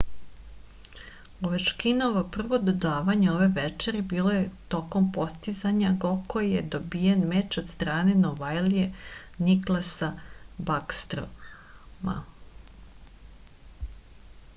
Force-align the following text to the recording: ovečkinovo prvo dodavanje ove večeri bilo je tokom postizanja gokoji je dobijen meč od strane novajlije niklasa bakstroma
ovečkinovo 1.49 2.21
prvo 2.37 2.59
dodavanje 2.69 3.27
ove 3.33 3.49
večeri 3.57 4.01
bilo 4.15 4.31
je 4.37 4.47
tokom 4.75 5.11
postizanja 5.19 5.91
gokoji 6.07 6.49
je 6.55 6.63
dobijen 6.79 7.27
meč 7.35 7.59
od 7.63 7.69
strane 7.77 8.17
novajlije 8.25 8.89
niklasa 9.49 10.11
bakstroma 10.71 12.17